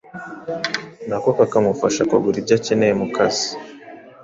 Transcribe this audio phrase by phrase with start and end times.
[1.07, 3.47] nako kakamufasha kugura ibyo akenera mu kazi.